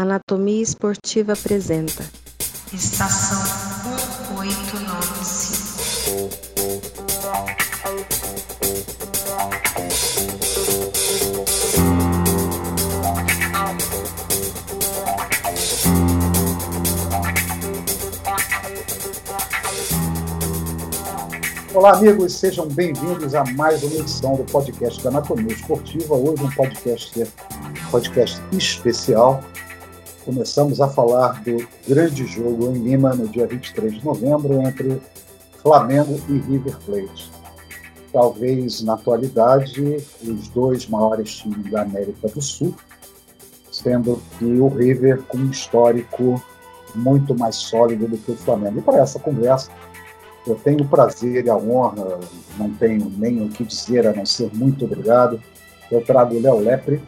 [0.00, 2.04] Anatomia Esportiva apresenta
[2.72, 3.42] Estação
[4.38, 6.38] 1895.
[21.74, 26.14] Olá, amigos, sejam bem-vindos a mais uma edição do podcast da Anatomia Esportiva.
[26.14, 27.26] Hoje, um podcast,
[27.90, 29.42] podcast especial.
[30.28, 35.00] Começamos a falar do grande jogo em Lima no dia 23 de novembro entre
[35.62, 37.30] Flamengo e River Plate.
[38.12, 42.74] Talvez, na atualidade, os dois maiores times da América do Sul,
[43.72, 46.38] sendo que o River com um histórico
[46.94, 48.80] muito mais sólido do que o Flamengo.
[48.80, 49.70] E para essa conversa,
[50.46, 52.20] eu tenho o prazer e a honra,
[52.58, 55.42] não tenho nem o que dizer a não ser muito obrigado.
[55.90, 57.00] Eu trago o Léo Lepre,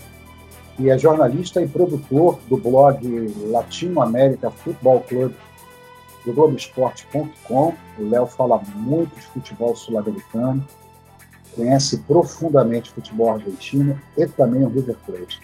[0.80, 3.06] que é jornalista e produtor do blog
[3.50, 5.30] Latino América Futebol Club
[6.24, 7.74] do Globoesporte.com.
[7.98, 10.66] O Léo fala muito de futebol sul-americano,
[11.54, 15.38] conhece profundamente futebol argentino e também o River Plate.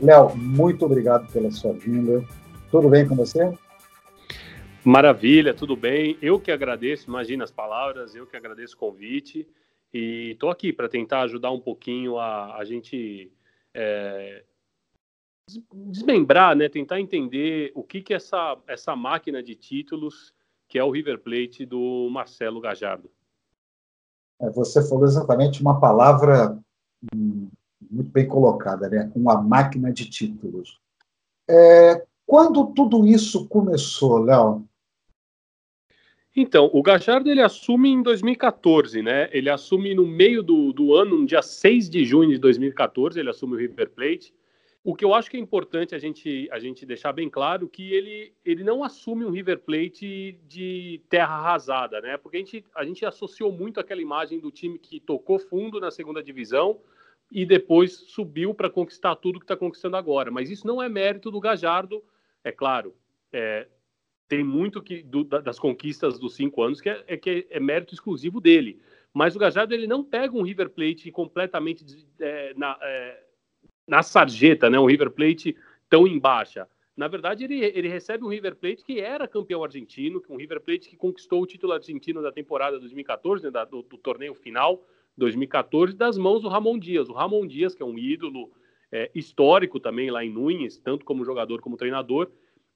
[0.00, 2.24] Léo, muito obrigado pela sua vinda.
[2.70, 3.52] Tudo bem com você?
[4.84, 6.16] Maravilha, tudo bem.
[6.22, 9.44] Eu que agradeço, imagina as palavras, eu que agradeço o convite
[9.92, 13.32] e estou aqui para tentar ajudar um pouquinho a, a gente
[13.74, 14.44] é,
[15.72, 16.68] desmembrar, né?
[16.68, 20.32] tentar entender o que, que essa, essa máquina de títulos
[20.68, 23.10] que é o River Plate do Marcelo Gajardo.
[24.40, 26.58] É, você falou exatamente uma palavra
[27.14, 27.48] hum,
[27.90, 29.10] muito bem colocada, né?
[29.16, 30.78] Uma máquina de títulos.
[31.48, 34.64] É, quando tudo isso começou, Léo?
[36.36, 39.28] Então, o Gajardo ele assume em 2014, né?
[39.32, 43.30] Ele assume no meio do, do ano, no dia 6 de junho de 2014, ele
[43.30, 44.32] assume o River Plate.
[44.84, 47.92] O que eu acho que é importante a gente, a gente deixar bem claro que
[47.92, 52.16] ele, ele não assume um River Plate de terra arrasada, né?
[52.16, 55.90] Porque a gente, a gente associou muito aquela imagem do time que tocou fundo na
[55.90, 56.80] segunda divisão
[57.30, 60.30] e depois subiu para conquistar tudo que está conquistando agora.
[60.30, 62.02] Mas isso não é mérito do Gajardo,
[62.42, 62.94] é claro.
[63.32, 63.66] É,
[64.28, 67.94] tem muito que do, das conquistas dos cinco anos que é, é, que é mérito
[67.94, 68.80] exclusivo dele.
[69.12, 71.84] Mas o Gajardo ele não pega um River Plate completamente
[72.20, 73.27] é, na, é,
[73.88, 74.78] na sarjeta, né?
[74.78, 75.56] Um River Plate
[75.88, 76.68] tão em baixa.
[76.94, 80.88] Na verdade, ele, ele recebe um River Plate que era campeão argentino, um River Plate
[80.88, 84.84] que conquistou o título argentino da temporada 2014, né, da, do, do, torneio final
[85.16, 87.08] 2014, das mãos do Ramon Dias.
[87.08, 88.50] O Ramon Dias, que é um ídolo
[88.92, 92.30] é, histórico também lá em Nunes, tanto como jogador como treinador,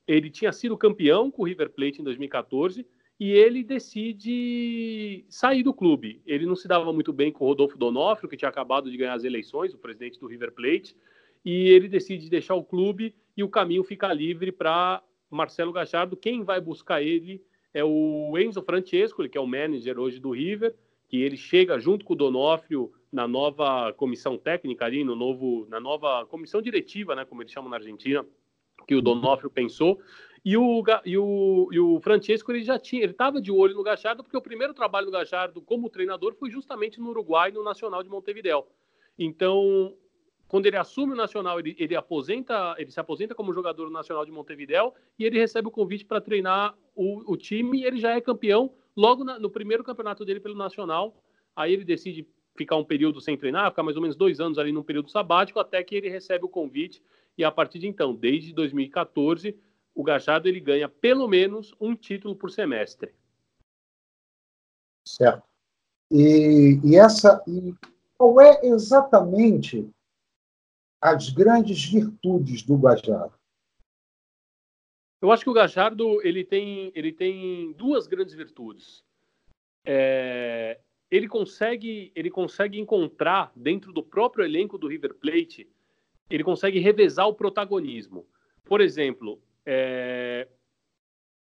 [0.06, 2.86] ele tinha sido campeão com o River Plate em 2014
[3.18, 6.20] e ele decide sair do clube.
[6.26, 9.14] Ele não se dava muito bem com o Rodolfo Donofrio, que tinha acabado de ganhar
[9.14, 10.96] as eleições, o presidente do River Plate,
[11.44, 16.16] e ele decide deixar o clube e o caminho fica livre para Marcelo Gachardo.
[16.16, 20.74] Quem vai buscar ele é o Enzo Francesco, que é o manager hoje do River,
[21.08, 25.78] que ele chega junto com o Donofrio na nova comissão técnica ali, no novo, na
[25.78, 28.24] nova comissão diretiva, né, como eles chamam na Argentina,
[28.86, 29.02] que o.
[29.02, 30.00] Donofrio pensou.
[30.44, 33.82] E o, e o, e o Francesco ele já tinha, ele estava de olho no
[33.82, 38.02] Gachardo, porque o primeiro trabalho do Gachardo como treinador foi justamente no Uruguai, no Nacional
[38.02, 38.64] de Montevideo.
[39.16, 39.94] Então,
[40.48, 44.32] quando ele assume o Nacional, ele, ele, aposenta, ele se aposenta como jogador nacional de
[44.32, 48.74] Montevideo e ele recebe o convite para treinar o, o, time ele já é campeão
[48.96, 51.16] logo na, no primeiro campeonato dele pelo Nacional.
[51.54, 54.72] Aí ele decide ficar um período sem treinar, ficar mais ou menos dois anos ali
[54.72, 57.02] num período sabático, até que ele recebe o convite
[57.36, 59.56] e a partir de então, desde 2014,
[59.94, 63.14] o Gachado ele ganha pelo menos um título por semestre.
[65.06, 65.42] Certo.
[66.10, 67.74] E, e essa e
[68.16, 69.88] qual é exatamente
[71.00, 73.34] as grandes virtudes do Gajardo?
[75.20, 79.04] Eu acho que o Gajardo ele tem, ele tem duas grandes virtudes.
[79.84, 85.68] É, ele consegue ele consegue encontrar dentro do próprio elenco do River Plate
[86.34, 88.26] ele consegue revezar o protagonismo.
[88.64, 90.48] Por exemplo, é...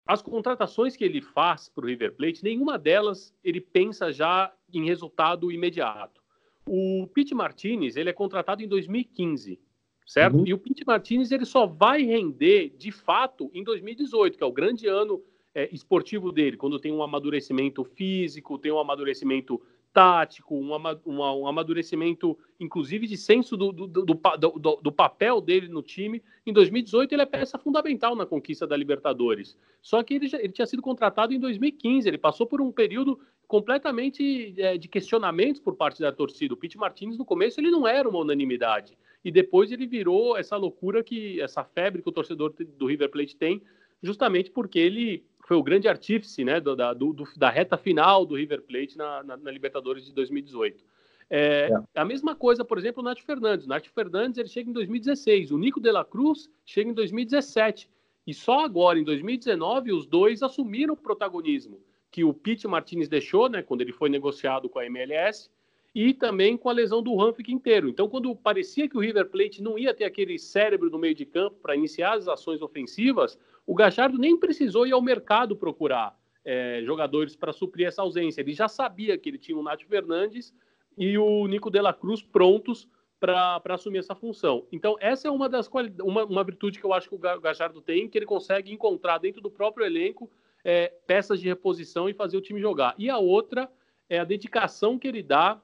[0.06, 4.86] as contratações que ele faz para o River Plate, nenhuma delas ele pensa já em
[4.86, 6.22] resultado imediato.
[6.66, 9.60] O Pete Martinez ele é contratado em 2015,
[10.06, 10.38] certo?
[10.38, 10.48] Uhum.
[10.48, 14.52] E o Pete Martinez ele só vai render de fato em 2018, que é o
[14.52, 15.22] grande ano
[15.54, 19.62] é, esportivo dele, quando tem um amadurecimento físico, tem um amadurecimento
[19.94, 20.72] tático, um,
[21.06, 26.22] um amadurecimento, inclusive, de senso do, do, do, do, do papel dele no time.
[26.46, 29.56] Em 2018, ele é peça fundamental na conquista da Libertadores.
[29.82, 33.20] Só que ele, já, ele tinha sido contratado em 2015, ele passou por um período
[33.48, 36.56] completamente é, de questionamentos por parte da torcida.
[36.56, 38.98] O Pete Martins, no começo, ele não era uma unanimidade.
[39.24, 43.36] e depois ele virou essa loucura que essa febre que o torcedor do River Plate
[43.36, 43.62] tem,
[44.02, 48.36] justamente porque ele foi o grande artífice né, do, da, do, da reta final do
[48.36, 50.84] River Plate na, na, na Libertadores de 2018.
[51.30, 52.00] É, é.
[52.00, 53.66] A mesma coisa, por exemplo, o Nath Fernandes.
[53.66, 57.90] O Nath Fernandes ele chega em 2016, o Nico de la Cruz chega em 2017.
[58.26, 61.82] E só agora, em 2019, os dois assumiram o protagonismo
[62.14, 65.50] que o Pete Martinez deixou, né, quando ele foi negociado com a MLS,
[65.96, 67.90] e também com a lesão do Ranfic inteiro.
[67.90, 71.26] Então, quando parecia que o River Plate não ia ter aquele cérebro no meio de
[71.26, 76.82] campo para iniciar as ações ofensivas, o Gajardo nem precisou ir ao mercado procurar é,
[76.84, 78.42] jogadores para suprir essa ausência.
[78.42, 80.54] Ele já sabia que ele tinha o Nath Fernandes
[80.98, 82.88] e o Nico de la Cruz prontos
[83.20, 84.68] para assumir essa função.
[84.70, 85.70] Então, essa é uma das
[86.04, 89.42] uma, uma virtude que eu acho que o Gajardo tem, que ele consegue encontrar dentro
[89.42, 90.30] do próprio elenco
[90.62, 92.94] é, peças de reposição e fazer o time jogar.
[92.98, 93.72] E a outra
[94.10, 95.62] é a dedicação que ele dá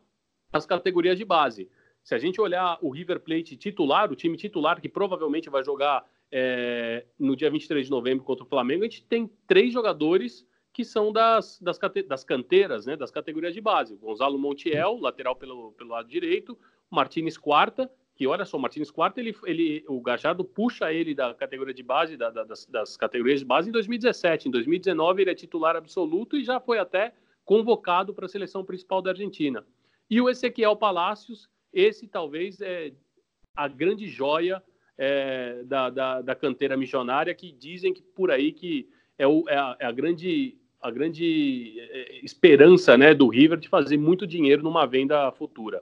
[0.53, 1.69] às categorias de base.
[2.01, 6.05] Se a gente olhar o River Plate titular, o time titular que provavelmente vai jogar
[6.31, 10.85] é, no dia 23 de novembro contra o Flamengo, a gente tem três jogadores que
[10.85, 13.95] são das, das, das canteiras, né, das categorias de base.
[13.95, 16.57] O Gonzalo Montiel, lateral pelo, pelo lado direito,
[16.89, 21.15] o Martinez Quarta, que olha só, o Martins Quarta, ele, ele, o Gajardo puxa ele
[21.15, 24.49] da categoria de base, da, da, das, das, categorias de base em 2017.
[24.49, 27.13] Em 2019 ele é titular absoluto e já foi até
[27.45, 29.65] convocado para a seleção principal da Argentina.
[30.09, 32.91] E o Ezequiel Palacios, esse talvez é
[33.55, 34.61] a grande joia
[35.01, 39.57] é, da, da, da, canteira missionária, que dizem que por aí que é, o, é,
[39.57, 44.61] a, é a, grande, a grande é, esperança né, do River de fazer muito dinheiro
[44.61, 45.81] numa venda futura.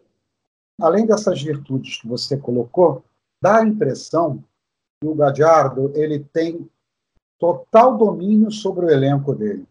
[0.80, 3.04] Além dessas virtudes que você colocou,
[3.42, 4.44] dá a impressão
[5.02, 6.69] que o Gadiardo ele tem
[7.40, 9.66] total domínio sobre o elenco dele.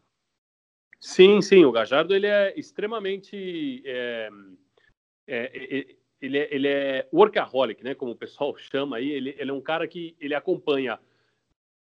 [1.00, 4.28] Sim, sim, o Gajardo ele é extremamente é,
[5.28, 7.94] é, ele é, ele é workaholic, né?
[7.94, 9.10] Como o pessoal chama aí.
[9.10, 10.98] Ele, ele é um cara que ele acompanha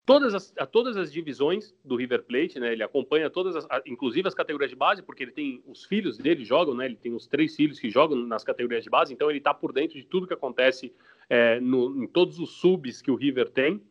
[0.05, 2.73] todas as, a todas as divisões do River Plate, né?
[2.73, 6.45] Ele acompanha todas, as, inclusive as categorias de base, porque ele tem os filhos dele
[6.45, 6.87] jogam, né?
[6.87, 9.73] Ele tem os três filhos que jogam nas categorias de base, então ele está por
[9.73, 10.93] dentro de tudo que acontece
[11.29, 13.83] é, no, em todos os subs que o River tem.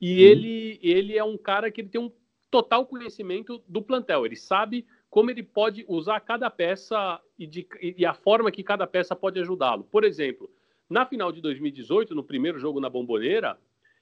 [0.00, 0.30] E uhum.
[0.30, 2.10] ele, ele é um cara que ele tem um
[2.50, 4.26] total conhecimento do plantel.
[4.26, 8.86] Ele sabe como ele pode usar cada peça e, de, e a forma que cada
[8.86, 9.82] peça pode ajudá-lo.
[9.84, 10.48] Por exemplo,
[10.88, 13.58] na final de 2018, no primeiro jogo na Bomboneira,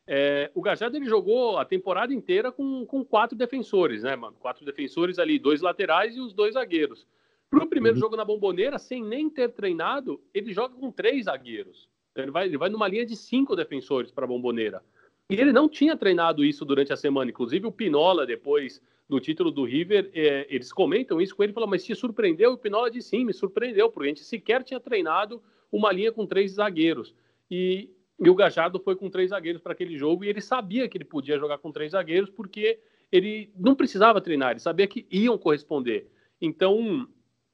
[0.06, 4.36] é, o Gajardo ele jogou a temporada inteira com, com quatro defensores, né, mano?
[4.38, 7.06] Quatro defensores ali, dois laterais e os dois zagueiros.
[7.50, 8.02] Para o primeiro uhum.
[8.02, 11.88] jogo na Bomboneira, sem nem ter treinado, ele joga com três zagueiros.
[12.14, 14.82] Ele vai, ele vai numa linha de cinco defensores para a Bomboneira.
[15.30, 17.30] E ele não tinha treinado isso durante a semana.
[17.30, 21.52] Inclusive, o Pinola, depois do título do River, é, eles comentam isso com ele.
[21.52, 22.52] Falam, mas te surpreendeu?
[22.52, 26.26] O Pinola disse sim, me surpreendeu, porque a gente sequer tinha treinado uma linha com
[26.26, 27.14] três zagueiros.
[27.50, 27.90] E
[28.20, 31.04] e o Gajardo foi com três zagueiros para aquele jogo e ele sabia que ele
[31.04, 32.80] podia jogar com três zagueiros porque
[33.12, 36.10] ele não precisava treinar, ele sabia que iam corresponder.
[36.40, 37.08] Então,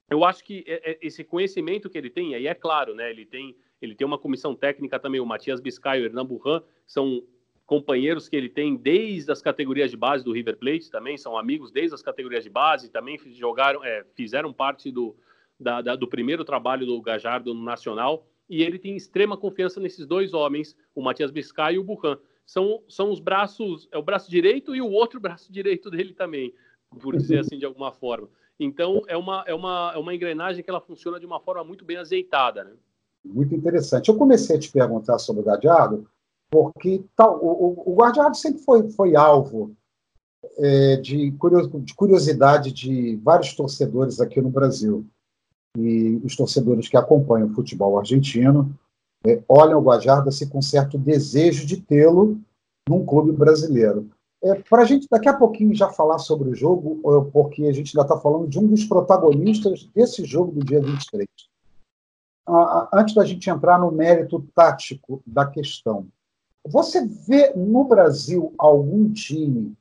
[0.09, 3.11] eu acho que é, é, esse conhecimento que ele tem, aí é claro, né?
[3.11, 6.63] Ele tem, ele tem uma comissão técnica também, o Matias Biscay e o Hernan Burran,
[6.87, 7.23] são
[7.67, 11.71] companheiros que ele tem desde as categorias de base do River Plate também, são amigos
[11.71, 15.17] desde as categorias de base, também jogaram, é, fizeram parte do,
[15.59, 20.07] da, da, do primeiro trabalho do Gajardo no Nacional e ele tem extrema confiança nesses
[20.07, 22.19] dois homens, o Matias Biscay e o Burhan.
[22.47, 26.53] São, são os braços, é o braço direito e o outro braço direito dele também,
[27.01, 28.29] por dizer assim de alguma forma.
[28.61, 31.87] Então é uma, é uma, é uma engrenagem que ela funciona de uma forma muito
[31.87, 32.65] bem azeitada.
[32.65, 32.73] Né?
[33.25, 34.11] Muito interessante.
[34.11, 36.07] Eu comecei a te perguntar sobre o Gadiardo,
[36.55, 39.75] porque tal, o, o Gadiardo sempre foi, foi alvo
[40.57, 41.35] é, de,
[41.97, 45.05] curiosidade de vários torcedores aqui no Brasil
[45.77, 48.73] e os torcedores que acompanham o futebol argentino
[49.27, 52.39] é, olham o Guajardo assim, com certo desejo de tê-lo
[52.89, 54.09] num clube brasileiro.
[54.43, 57.01] É, Para a gente daqui a pouquinho já falar sobre o jogo,
[57.33, 61.27] porque a gente ainda está falando de um dos protagonistas desse jogo do dia 23.
[62.93, 66.07] Antes da gente entrar no mérito tático da questão,
[66.65, 69.77] você vê no Brasil algum time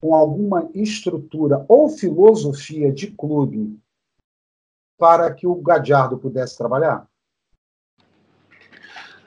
[0.00, 3.78] com alguma estrutura ou filosofia de clube
[4.98, 7.08] para que o Gadiardo pudesse trabalhar?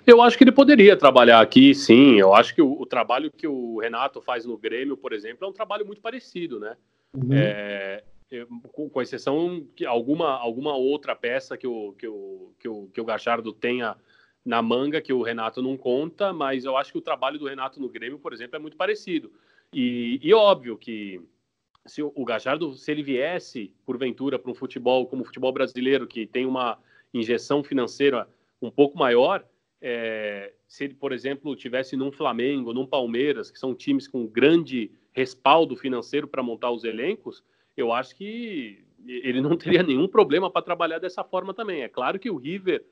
[0.05, 2.19] Eu acho que ele poderia trabalhar aqui, sim.
[2.19, 5.47] Eu acho que o, o, trabalho que o Renato faz no Grêmio, por exemplo, é
[5.47, 6.75] um trabalho muito parecido, né?
[7.15, 7.29] Uhum.
[7.31, 8.03] É,
[8.71, 13.01] com, com, exceção que alguma, alguma outra peça que o, que, o, que, o, que
[13.01, 13.95] o Gachardo tenha
[14.45, 17.79] na manga que o Renato não conta, mas eu acho que o trabalho do Renato
[17.79, 19.31] no Grêmio, por exemplo, é muito parecido.
[19.73, 21.21] E, e óbvio que
[21.85, 26.25] se o, Gajardo, se ele viesse, porventura, para um futebol como o futebol brasileiro, que
[26.25, 26.77] tem uma
[27.13, 28.27] injeção financeira
[28.61, 29.45] um pouco maior,
[29.81, 34.91] é, se ele, por exemplo, tivesse num Flamengo, num Palmeiras, que são times com grande
[35.11, 37.43] respaldo financeiro para montar os elencos,
[37.75, 41.81] eu acho que ele não teria nenhum problema para trabalhar dessa forma também.
[41.81, 42.85] É claro que o River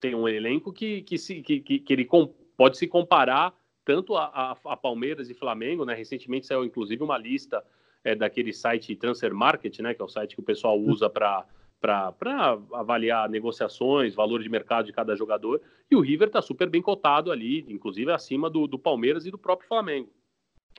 [0.00, 2.26] tem um elenco que, que, se, que, que, que ele com,
[2.56, 5.94] pode se comparar tanto a, a, a, Palmeiras e Flamengo, né?
[5.94, 7.64] Recentemente saiu inclusive uma lista
[8.04, 9.94] é, daquele site Transfer Market, né?
[9.94, 11.46] Que é o site que o pessoal usa para
[11.80, 16.82] para avaliar negociações, valor de mercado de cada jogador, e o River está super bem
[16.82, 20.10] cotado ali, inclusive acima do, do Palmeiras e do próprio Flamengo.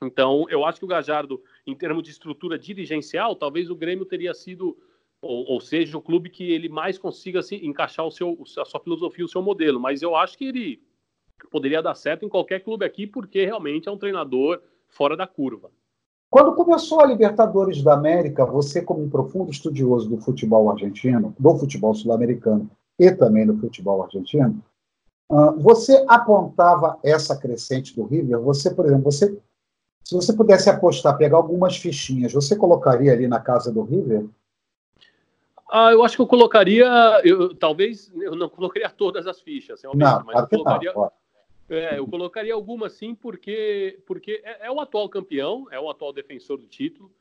[0.01, 4.33] Então, eu acho que o Gajardo, em termos de estrutura dirigencial, talvez o Grêmio teria
[4.33, 4.77] sido,
[5.21, 8.79] ou, ou seja, o clube que ele mais consiga assim, encaixar o seu, a sua
[8.79, 9.79] filosofia, o seu modelo.
[9.79, 10.81] Mas eu acho que ele
[11.51, 15.69] poderia dar certo em qualquer clube aqui, porque realmente é um treinador fora da curva.
[16.29, 21.57] Quando começou a Libertadores da América, você, como um profundo estudioso do futebol argentino, do
[21.57, 24.63] futebol sul-americano e também do futebol argentino,
[25.31, 28.39] ah, você apontava essa crescente do River?
[28.41, 29.39] Você, por exemplo, você
[30.03, 34.25] se você pudesse apostar, pegar algumas fichinhas, você colocaria ali na casa do River?
[35.71, 36.87] Ah, eu acho que eu colocaria,
[37.23, 41.11] eu, talvez eu não colocaria todas as fichas, realmente, não, mas eu colocaria, não,
[41.69, 46.11] é, eu colocaria algumas sim, porque, porque é, é, o atual campeão, é o atual
[46.11, 47.11] defensor do título,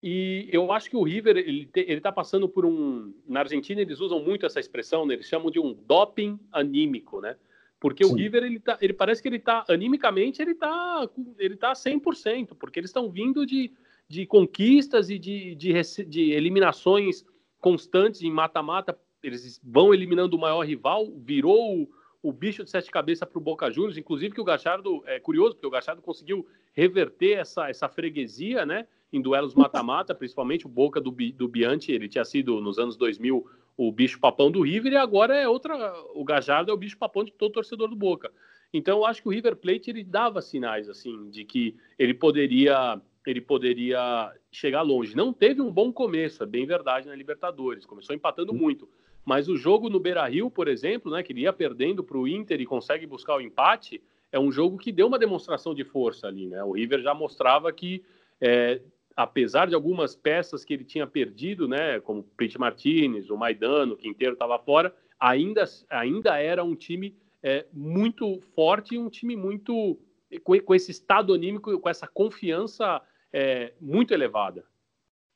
[0.00, 4.20] e eu acho que o River ele está passando por um, na Argentina eles usam
[4.20, 5.14] muito essa expressão, né?
[5.14, 7.36] eles chamam de um doping anímico, né?
[7.80, 8.12] Porque Sim.
[8.12, 11.08] o River, ele, tá, ele parece que ele está, animicamente, ele está
[11.38, 13.72] ele tá 100%, porque eles estão vindo de,
[14.08, 15.72] de conquistas e de, de,
[16.04, 17.24] de eliminações
[17.60, 18.98] constantes em mata-mata.
[19.22, 21.88] Eles vão eliminando o maior rival, virou o,
[22.22, 25.54] o bicho de sete cabeças para o Boca Juniors, inclusive que o Gachardo, é curioso,
[25.54, 28.86] porque o Gachardo conseguiu reverter essa, essa freguesia, né?
[29.12, 33.46] Em duelos mata-mata, principalmente o Boca do, do Bianchi, ele tinha sido nos anos 2000
[33.76, 35.76] o bicho papão do River e agora é outra.
[36.14, 38.32] O Gajardo é o bicho papão de todo torcedor do Boca.
[38.72, 43.00] Então eu acho que o River Plate ele dava sinais assim de que ele poderia
[43.26, 45.16] ele poderia chegar longe.
[45.16, 47.84] Não teve um bom começo, é bem verdade na Libertadores.
[47.84, 48.88] Começou empatando muito,
[49.24, 52.60] mas o jogo no Beira-Rio, por exemplo, né, que ele ia perdendo para o Inter
[52.60, 56.46] e consegue buscar o empate, é um jogo que deu uma demonstração de força ali,
[56.46, 56.62] né?
[56.62, 58.04] O River já mostrava que
[58.40, 58.80] é,
[59.16, 63.96] apesar de algumas peças que ele tinha perdido, né, como Prit Martinez, o Maidano, o
[63.96, 69.98] Quinteiro estava fora, ainda, ainda era um time é, muito forte e um time muito
[70.44, 73.00] com, com, esse estado anímico, com essa confiança
[73.36, 74.64] é, muito elevada.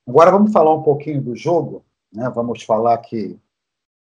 [0.06, 2.30] Agora vamos falar um pouquinho do jogo, né?
[2.34, 3.38] Vamos falar que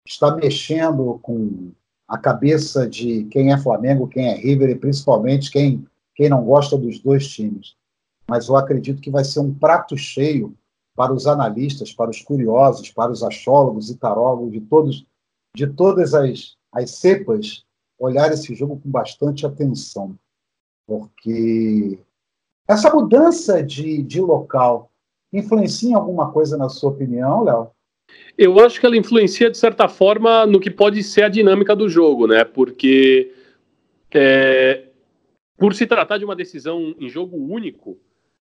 [0.05, 1.71] está mexendo com
[2.07, 6.77] a cabeça de quem é Flamengo, quem é River e principalmente quem quem não gosta
[6.77, 7.75] dos dois times
[8.27, 10.57] mas eu acredito que vai ser um prato cheio
[10.95, 15.05] para os analistas, para os curiosos, para os astrólogos e tarólogos de todos,
[15.55, 17.65] de todas as, as cepas,
[17.99, 20.17] olhar esse jogo com bastante atenção,
[20.87, 21.99] porque
[22.67, 24.91] essa mudança de, de local
[25.31, 27.69] influencia em alguma coisa na sua opinião, Léo?
[28.37, 31.89] Eu acho que ela influencia de certa forma no que pode ser a dinâmica do
[31.89, 32.43] jogo, né?
[32.43, 33.33] Porque
[34.13, 34.85] é,
[35.57, 37.97] por se tratar de uma decisão em jogo único,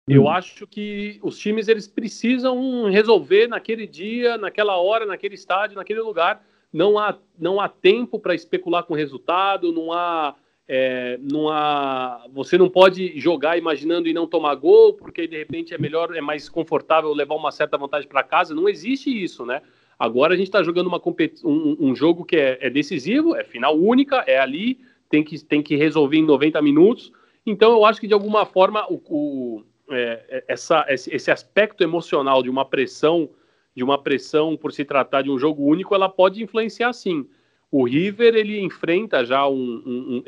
[0.09, 0.29] eu hum.
[0.29, 6.45] acho que os times eles precisam resolver naquele dia, naquela hora, naquele estádio, naquele lugar.
[6.73, 10.35] Não há, não há tempo para especular com o resultado, não há,
[10.69, 11.19] é.
[12.33, 16.21] Você não pode jogar imaginando e não tomar gol, porque de repente é melhor, é
[16.21, 18.55] mais confortável levar uma certa vantagem para casa.
[18.55, 19.63] Não existe isso, né?
[19.99, 21.01] Agora a gente está jogando uma
[21.45, 25.63] um, um, jogo que é, é decisivo, é final única, é ali, tem que, tem
[25.63, 27.13] que resolver em 90 minutos.
[27.47, 32.43] Então eu acho que de alguma forma o, o é, é, essa, esse aspecto emocional
[32.43, 33.29] de uma pressão,
[33.77, 37.27] de uma pressão por se tratar de um jogo único, ela pode influenciar sim.
[37.73, 39.55] O River ele enfrenta já um,
[39.87, 40.23] um,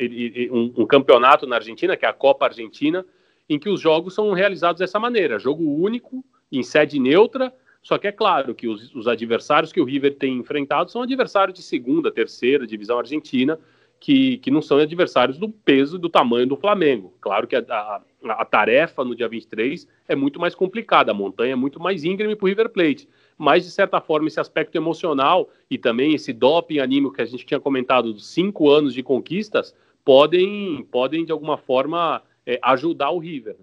[0.50, 3.04] um, um, campeonato na Argentina, que é a Copa Argentina,
[3.46, 7.52] em que os jogos são realizados dessa maneira: jogo único, em sede neutra.
[7.82, 11.54] Só que é claro que os, os adversários que o River tem enfrentado são adversários
[11.54, 13.60] de segunda, terceira divisão argentina,
[14.00, 17.12] que, que não são adversários do peso e do tamanho do Flamengo.
[17.20, 18.02] Claro que a, a,
[18.40, 22.34] a, tarefa no dia 23 é muito mais complicada, a montanha é muito mais íngreme
[22.34, 23.06] para o River Plate.
[23.37, 27.45] Mas, de certa forma, esse aspecto emocional e também esse doping anímico que a gente
[27.45, 29.75] tinha comentado dos cinco anos de conquistas
[30.05, 33.57] podem, podem de alguma forma, é, ajudar o River.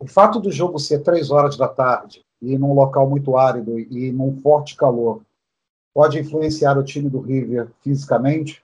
[0.00, 4.10] O fato do jogo ser três horas da tarde e num local muito árido e
[4.12, 5.22] num forte calor
[5.94, 8.62] pode influenciar o time do River fisicamente?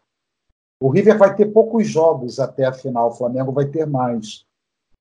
[0.81, 4.45] O River vai ter poucos jogos até a final, o Flamengo vai ter mais.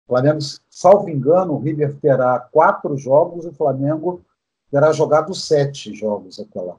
[0.06, 0.40] O Flamengo,
[0.70, 4.22] salvo engano, o River terá quatro jogos e o Flamengo
[4.72, 6.78] terá jogado sete jogos até lá.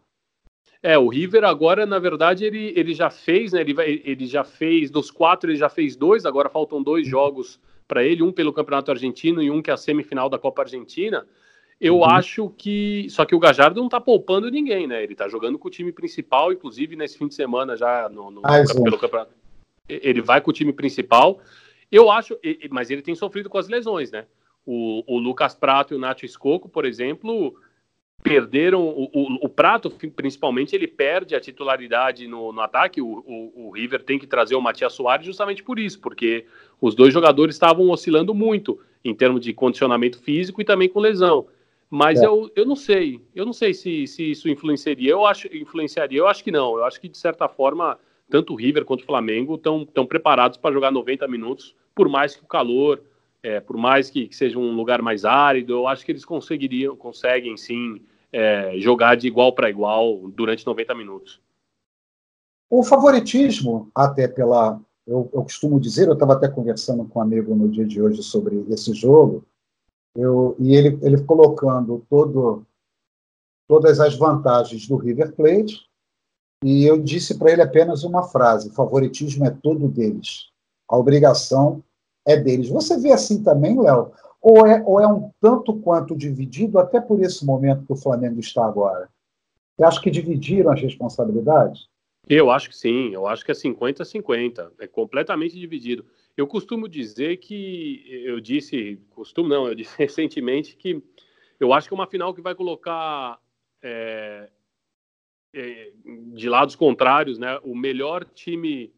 [0.83, 3.61] É, o River agora, na verdade, ele, ele já fez, né?
[3.61, 7.11] Ele, ele já fez, dos quatro, ele já fez dois, agora faltam dois uhum.
[7.11, 10.63] jogos para ele, um pelo Campeonato Argentino e um que é a semifinal da Copa
[10.63, 11.27] Argentina.
[11.79, 12.05] Eu uhum.
[12.05, 13.07] acho que.
[13.11, 15.03] Só que o Gajardo não tá poupando ninguém, né?
[15.03, 18.41] Ele tá jogando com o time principal, inclusive nesse fim de semana já no, no,
[18.45, 19.33] ah, pelo campeonato.
[19.89, 21.41] Ele vai com o time principal.
[21.91, 22.39] Eu acho,
[22.71, 24.27] mas ele tem sofrido com as lesões, né?
[24.65, 27.57] O, o Lucas Prato e o Nacho Escoco, por exemplo,
[28.23, 33.01] perderam o, o, o, Prato, principalmente, ele perde a titularidade no, no ataque.
[33.01, 36.45] O, o, River tem que trazer o Matias Soares justamente por isso, porque
[36.81, 41.47] os dois jogadores estavam oscilando muito em termos de condicionamento físico e também com lesão.
[41.89, 42.27] Mas é.
[42.27, 45.11] eu, eu não sei, eu não sei se, se isso influenciaria.
[45.11, 46.77] Eu acho influenciaria, eu acho que não.
[46.77, 47.99] Eu acho que de certa forma
[48.29, 52.45] tanto o River quanto o Flamengo estão preparados para jogar 90 minutos, por mais que
[52.45, 53.03] o calor,
[53.43, 56.97] é, por mais que, que, seja um lugar mais árido, eu acho que eles conseguiriam,
[56.97, 61.41] conseguem sim é, jogar de igual para igual durante 90 minutos.
[62.69, 64.81] O favoritismo, até pela.
[65.07, 68.23] Eu, eu costumo dizer, eu estava até conversando com um amigo no dia de hoje
[68.23, 69.45] sobre esse jogo,
[70.15, 72.65] eu, e ele, ele colocando todo,
[73.67, 75.81] todas as vantagens do River Plate,
[76.63, 80.51] e eu disse para ele apenas uma frase: favoritismo é todo deles,
[80.89, 81.83] a obrigação
[82.31, 82.69] é deles.
[82.69, 84.13] Você vê assim também, Léo?
[84.41, 88.41] Ou é, ou é um tanto quanto dividido, até por esse momento que o Flamengo
[88.41, 89.09] está agora?
[89.77, 91.89] Você acha que dividiram as responsabilidades?
[92.29, 96.05] Eu acho que sim, eu acho que é 50-50, é completamente dividido.
[96.37, 101.03] Eu costumo dizer que, eu disse, costumo não, eu disse recentemente que
[101.59, 103.39] eu acho que é uma final que vai colocar
[103.83, 104.49] é,
[105.55, 105.93] é,
[106.35, 108.93] de lados contrários, né, o melhor time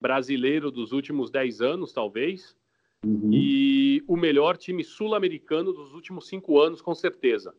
[0.00, 2.56] brasileiro dos últimos 10 anos, talvez,
[3.04, 3.30] Uhum.
[3.32, 7.54] E o melhor time sul-americano dos últimos cinco anos, com certeza.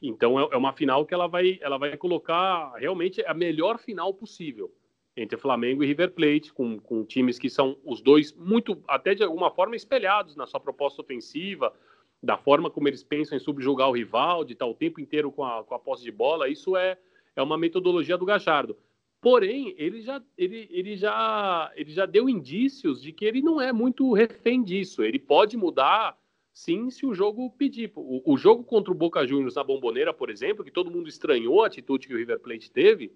[0.00, 4.14] Então é, é uma final que ela vai, ela vai colocar realmente a melhor final
[4.14, 4.72] possível
[5.16, 9.24] entre Flamengo e River Plate, com, com times que são os dois muito, até de
[9.24, 11.74] alguma forma, espelhados na sua proposta ofensiva,
[12.22, 15.44] da forma como eles pensam em subjugar o rival, de estar o tempo inteiro com
[15.44, 16.48] a, com a posse de bola.
[16.48, 16.96] Isso é,
[17.34, 18.76] é uma metodologia do Gajardo.
[19.20, 23.72] Porém, ele já, ele, ele, já, ele já deu indícios de que ele não é
[23.72, 25.02] muito refém disso.
[25.02, 26.16] Ele pode mudar,
[26.54, 27.90] sim, se o jogo pedir.
[27.96, 31.64] O, o jogo contra o Boca Juniors na Bomboneira, por exemplo, que todo mundo estranhou
[31.64, 33.12] a atitude que o River Plate teve,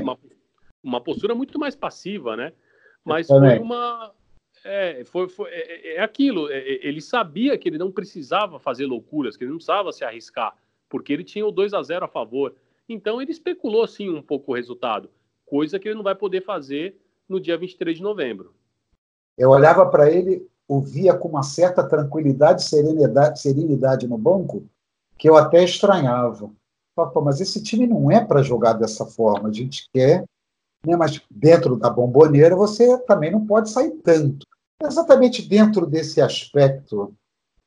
[0.00, 0.18] uma,
[0.82, 2.52] uma, postura muito mais passiva, né?
[3.04, 4.12] Mas foi uma.
[4.64, 6.48] É, foi, foi, é, é, é aquilo.
[6.48, 10.04] É, é, ele sabia que ele não precisava fazer loucuras, que ele não precisava se
[10.04, 10.56] arriscar,
[10.88, 12.54] porque ele tinha o 2 a 0 a favor.
[12.88, 15.10] Então ele especulou sim um pouco o resultado,
[15.44, 16.96] coisa que ele não vai poder fazer
[17.28, 18.54] no dia 23 de novembro.
[19.36, 24.64] Eu olhava para ele, o via com uma certa tranquilidade, serenidade, serenidade no banco,
[25.16, 26.50] que eu até estranhava.
[26.94, 29.48] Pô, mas esse time não é para jogar dessa forma.
[29.48, 30.24] A gente quer,
[30.84, 30.96] né?
[30.96, 34.46] mas dentro da bomboneira você também não pode sair tanto.
[34.82, 37.14] Exatamente dentro desse aspecto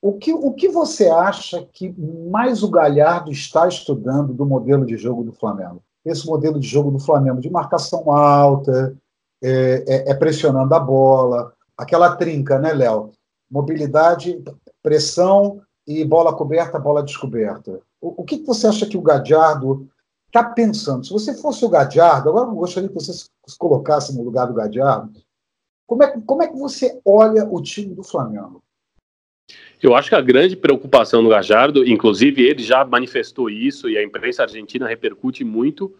[0.01, 1.93] o que, o que você acha que
[2.31, 5.83] mais o Galhardo está estudando do modelo de jogo do Flamengo?
[6.03, 8.97] Esse modelo de jogo do Flamengo de marcação alta,
[9.43, 13.11] é, é, é pressionando a bola, aquela trinca, né, Léo?
[13.49, 14.43] Mobilidade,
[14.81, 17.79] pressão e bola coberta, bola descoberta.
[18.01, 19.87] O, o que, você acha que o Gadiardo
[20.27, 21.05] está pensando?
[21.05, 24.55] Se você fosse o Gadiardo, agora eu gostaria que você se colocasse no lugar do
[24.55, 25.11] Gadiardo,
[25.85, 28.63] como é, como é que você olha o time do Flamengo?
[29.81, 34.03] Eu acho que a grande preocupação do Gajardo, inclusive ele já manifestou isso e a
[34.03, 35.95] imprensa argentina repercute muito,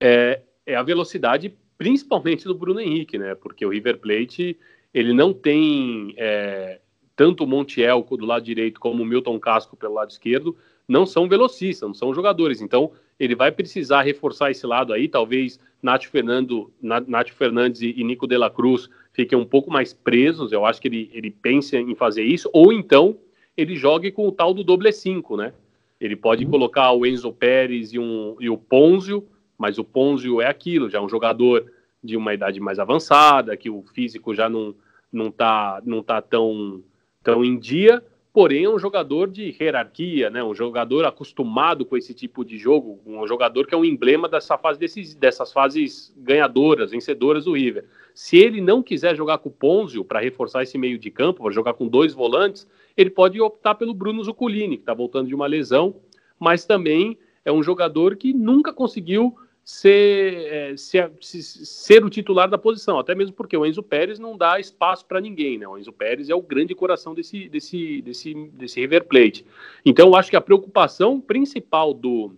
[0.00, 3.34] é, é a velocidade, principalmente do Bruno Henrique, né?
[3.34, 4.58] Porque o River Plate
[4.92, 6.80] ele não tem é,
[7.14, 10.56] tanto o Montiel do lado direito como o Milton Casco pelo lado esquerdo,
[10.88, 12.60] não são velocistas, não são jogadores.
[12.60, 18.26] Então ele vai precisar reforçar esse lado aí, talvez Nath, Fernando, Nath Fernandes e Nico
[18.26, 20.52] de la Cruz fiquem um pouco mais presos.
[20.52, 23.16] Eu acho que ele, ele pensa em fazer isso, ou então
[23.56, 25.52] ele jogue com o tal do doble 5, né?
[26.00, 26.50] Ele pode uhum.
[26.50, 30.98] colocar o Enzo Pérez e, um, e o Ponzio, mas o Ponzio é aquilo, já
[30.98, 31.70] é um jogador
[32.02, 34.74] de uma idade mais avançada, que o físico já não,
[35.12, 36.82] não tá, não tá tão,
[37.22, 40.42] tão em dia, porém é um jogador de hierarquia, né?
[40.42, 44.56] um jogador acostumado com esse tipo de jogo, um jogador que é um emblema dessa
[44.56, 47.84] fase desses, dessas fases ganhadoras, vencedoras do River.
[48.14, 51.52] Se ele não quiser jogar com o Ponzio para reforçar esse meio de campo, para
[51.52, 52.66] jogar com dois volantes,
[52.96, 55.96] ele pode optar pelo Bruno Zuculini, que está voltando de uma lesão,
[56.38, 62.58] mas também é um jogador que nunca conseguiu ser, é, ser, ser, o titular da
[62.58, 65.68] posição, até mesmo porque o Enzo Pérez não dá espaço para ninguém, né?
[65.68, 69.46] O Enzo Pérez é o grande coração desse, desse, desse, desse River Plate.
[69.84, 72.34] Então, eu acho que a preocupação principal do,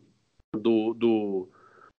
[0.54, 1.48] do, do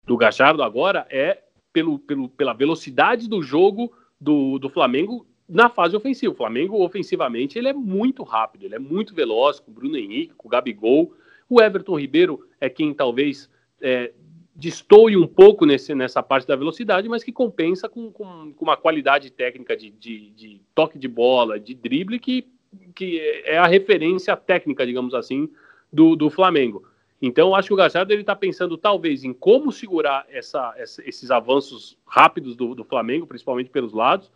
[0.07, 5.97] do Gajardo agora é pelo, pelo, pela velocidade do jogo do, do Flamengo na fase
[5.97, 6.33] ofensiva.
[6.33, 10.35] O Flamengo, ofensivamente, ele é muito rápido, ele é muito veloz, com o Bruno Henrique,
[10.35, 11.13] com o Gabigol.
[11.49, 14.13] O Everton Ribeiro é quem talvez é,
[14.55, 18.77] destoie um pouco nesse, nessa parte da velocidade, mas que compensa com, com, com uma
[18.77, 22.47] qualidade técnica de, de, de, toque de bola, de drible, que,
[22.95, 25.49] que é a referência técnica, digamos assim,
[25.93, 26.85] do, do Flamengo.
[27.21, 31.97] Então, acho que o Gajardo está pensando talvez em como segurar essa, essa, esses avanços
[32.07, 34.31] rápidos do, do, Flamengo, principalmente pelos lados,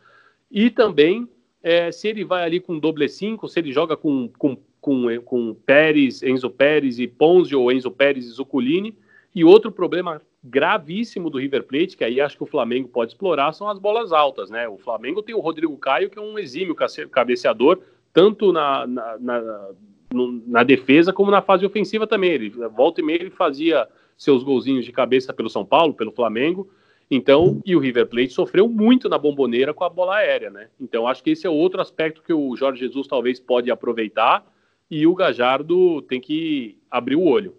[0.51, 1.29] e também
[1.63, 5.55] é, se ele vai ali com doble 5, se ele joga com, com, com, com
[5.55, 8.97] Pérez, Enzo Pérez e Ponzi, ou Enzo Pérez e Zuculini.
[9.39, 13.53] E outro problema gravíssimo do River Plate, que aí acho que o Flamengo pode explorar,
[13.53, 14.67] são as bolas altas, né?
[14.67, 17.79] O Flamengo tem o Rodrigo Caio, que é um exímio cabeceador,
[18.13, 19.69] tanto na, na, na
[20.13, 22.33] na defesa como na fase ofensiva também.
[22.33, 26.69] Ele volta e meia ele fazia seus golzinhos de cabeça pelo São Paulo, pelo Flamengo.
[27.09, 30.67] Então, e o River Plate sofreu muito na bomboneira com a bola aérea, né?
[30.81, 34.45] Então, acho que esse é outro aspecto que o Jorge Jesus talvez pode aproveitar
[34.91, 37.55] e o Gajardo tem que abrir o olho.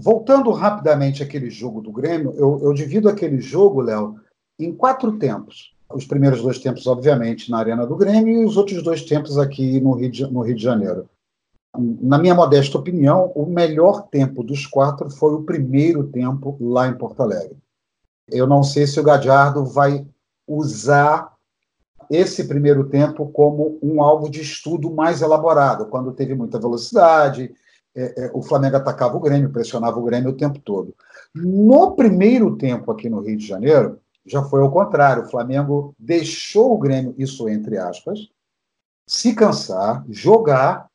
[0.00, 4.16] Voltando rapidamente àquele jogo do Grêmio, eu, eu divido aquele jogo, Léo,
[4.58, 5.74] em quatro tempos.
[5.92, 9.80] Os primeiros dois tempos, obviamente, na Arena do Grêmio e os outros dois tempos aqui
[9.80, 11.08] no Rio de, no Rio de Janeiro
[11.76, 16.96] na minha modesta opinião, o melhor tempo dos quatro foi o primeiro tempo lá em
[16.96, 17.56] Porto Alegre.
[18.28, 20.06] Eu não sei se o Gadiardo vai
[20.46, 21.32] usar
[22.10, 27.54] esse primeiro tempo como um alvo de estudo mais elaborado, quando teve muita velocidade,
[27.98, 30.94] é, é, o Flamengo atacava o Grêmio, pressionava o Grêmio o tempo todo.
[31.34, 35.24] No primeiro tempo aqui no Rio de Janeiro, já foi ao contrário.
[35.24, 38.20] O Flamengo deixou o Grêmio, isso entre aspas,
[39.06, 40.86] se cansar, jogar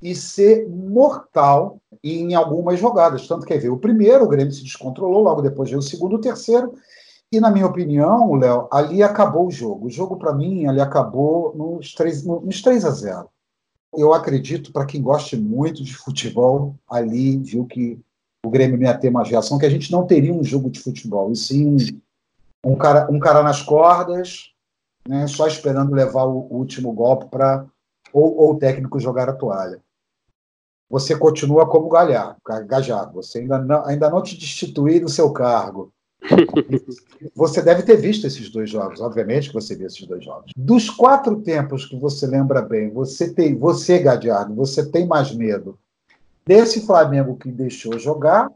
[0.00, 3.26] e ser mortal em algumas jogadas.
[3.28, 6.20] Tanto que ver o primeiro, o Grêmio se descontrolou, logo depois veio o segundo, o
[6.20, 6.72] terceiro.
[7.30, 9.88] E, na minha opinião, Léo, ali acabou o jogo.
[9.88, 13.30] O jogo, para mim, ali acabou nos 3, nos 3 a 0.
[13.96, 17.98] Eu acredito, para quem goste muito de futebol, ali viu que
[18.44, 21.32] o Grêmio ia ter uma reação, que a gente não teria um jogo de futebol,
[21.32, 21.76] e sim
[22.64, 24.52] um cara, um cara nas cordas,
[25.08, 27.66] né, só esperando levar o, o último golpe para
[28.12, 29.80] ou, ou, o técnico jogar a toalha
[30.88, 33.14] você continua como galhar, gajado.
[33.14, 35.92] Você ainda não, ainda não te destituí do seu cargo.
[37.34, 40.52] você deve ter visto esses dois jogos, obviamente que você viu esses dois jogos.
[40.56, 45.78] Dos quatro tempos que você lembra bem, você tem, você, Gadiardo, você tem mais medo
[46.44, 48.50] desse Flamengo que deixou jogar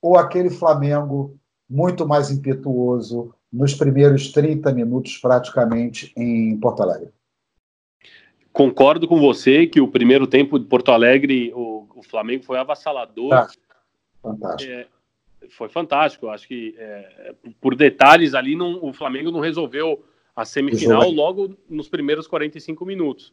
[0.00, 1.36] ou aquele Flamengo
[1.68, 7.10] muito mais impetuoso nos primeiros 30 minutos, praticamente, em Porto Alegre?
[8.52, 13.30] Concordo com você que o primeiro tempo de Porto Alegre, o, o Flamengo foi avassalador.
[13.30, 13.48] Tá.
[14.22, 14.72] Fantástico.
[14.72, 14.86] É,
[15.50, 16.28] foi fantástico.
[16.28, 21.88] Acho que é, por detalhes ali, não, o Flamengo não resolveu a semifinal logo nos
[21.88, 23.32] primeiros 45 minutos.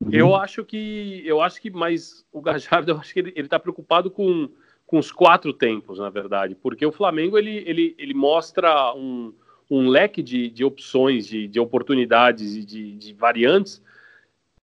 [0.00, 0.10] Uhum.
[0.12, 4.10] Eu acho que, eu acho que, mas o Gajardo, eu acho que ele está preocupado
[4.10, 4.48] com,
[4.86, 9.34] com os quatro tempos, na verdade, porque o Flamengo ele, ele, ele mostra um,
[9.70, 13.82] um leque de, de opções, de, de oportunidades e de, de variantes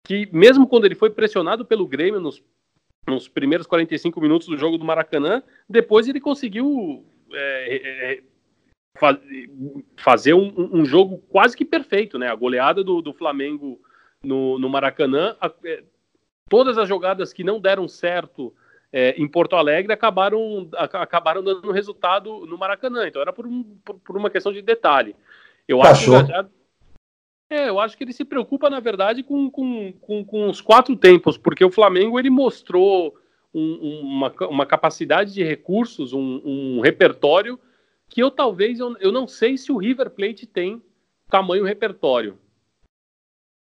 [0.07, 2.41] que mesmo quando ele foi pressionado pelo Grêmio nos,
[3.07, 8.21] nos primeiros 45 minutos do jogo do Maracanã, depois ele conseguiu é, é, é
[8.99, 9.17] faz,
[9.97, 12.27] fazer um, um, jogo quase que perfeito, né?
[12.27, 13.79] A goleada do, do Flamengo
[14.23, 15.83] no, no Maracanã, a, é,
[16.49, 18.53] todas as jogadas que não deram certo
[18.91, 23.07] é, em Porto Alegre acabaram, a, acabaram dando resultado no Maracanã.
[23.07, 25.15] Então era por, um, por, por uma questão de detalhe.
[25.67, 26.45] Eu acho que já,
[27.49, 30.95] é, eu acho que ele se preocupa, na verdade, com, com, com, com os quatro
[30.95, 33.15] tempos, porque o Flamengo ele mostrou
[33.53, 37.59] um, uma, uma capacidade de recursos, um, um repertório
[38.09, 40.81] que eu talvez, eu, eu não sei se o River Plate tem
[41.29, 42.37] tamanho repertório.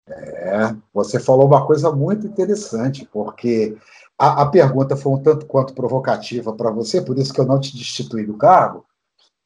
[0.08, 3.78] É, você falou uma coisa muito interessante, porque
[4.18, 7.60] a, a pergunta foi um tanto quanto provocativa para você, por isso que eu não
[7.60, 8.86] te destituí do cargo,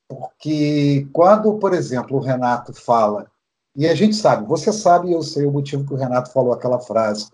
[0.07, 3.29] porque quando, por exemplo, o Renato fala
[3.75, 6.79] e a gente sabe, você sabe, eu sei o motivo que o Renato falou aquela
[6.79, 7.29] frase.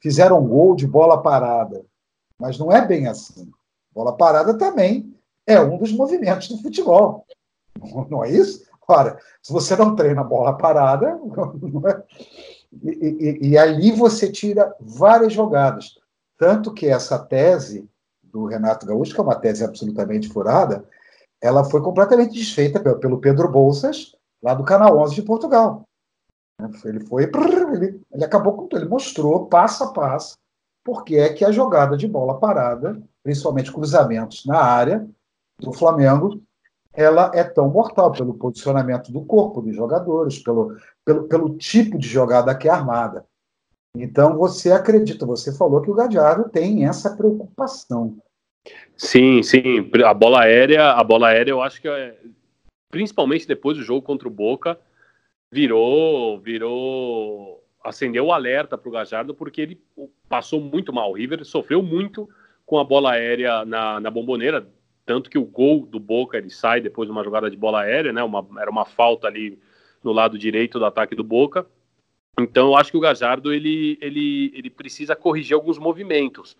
[0.00, 1.84] Fizeram um gol de bola parada.
[2.38, 3.50] Mas não é bem assim.
[3.92, 5.14] Bola parada também
[5.46, 7.26] é um dos movimentos do futebol.
[8.08, 8.64] Não é isso?
[8.88, 11.18] Ora, se você não treina bola parada,
[11.88, 12.02] é...
[12.82, 15.94] e, e, e ali você tira várias jogadas.
[16.38, 17.88] Tanto que essa tese
[18.22, 20.84] do Renato Gaúcho, que é uma tese absolutamente furada,
[21.40, 25.84] ela foi completamente desfeita pelo Pedro Bolsas, lá do Canal 11 de Portugal.
[26.84, 30.36] Ele foi, ele, ele acabou com tudo, ele mostrou passo a passo
[30.84, 35.08] porque é que a jogada de bola parada, principalmente cruzamentos na área
[35.60, 36.42] do Flamengo,
[36.92, 42.08] ela é tão mortal pelo posicionamento do corpo dos jogadores, pelo, pelo, pelo tipo de
[42.08, 43.24] jogada que é armada.
[43.96, 48.18] Então você acredita, você falou que o Gadiardo tem essa preocupação.
[48.96, 49.90] Sim, sim.
[50.04, 52.16] A bola aérea, a bola aérea, eu acho que é,
[52.92, 54.78] principalmente depois do jogo contra o Boca,
[55.50, 59.80] virou, virou, acendeu o alerta para o Gajardo porque ele
[60.28, 61.10] passou muito mal.
[61.10, 62.28] O River sofreu muito
[62.66, 64.68] com a bola aérea na, na bomboneira,
[65.06, 68.12] tanto que o gol do Boca ele sai depois de uma jogada de bola aérea,
[68.12, 68.22] né?
[68.22, 69.58] Uma, era uma falta ali
[70.04, 71.66] no lado direito do ataque do Boca.
[72.38, 76.58] Então eu acho que o Gajardo ele, ele, ele precisa corrigir alguns movimentos.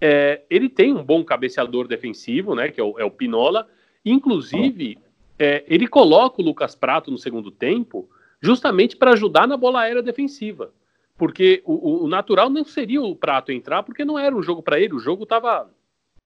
[0.00, 2.70] É, ele tem um bom cabeceador defensivo, né?
[2.70, 3.68] Que é o, é o Pinola.
[4.04, 4.98] Inclusive,
[5.38, 8.08] é, ele coloca o Lucas Prato no segundo tempo
[8.40, 10.72] justamente para ajudar na bola aérea defensiva.
[11.16, 14.80] Porque o, o, natural não seria o Prato entrar, porque não era um jogo para
[14.80, 14.94] ele.
[14.94, 15.70] O jogo estava